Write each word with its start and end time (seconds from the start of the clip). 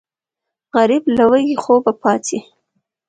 غریب 0.75 1.03
له 1.17 1.23
وږي 1.29 1.55
خوبه 1.63 1.91
پاڅي 2.01 2.39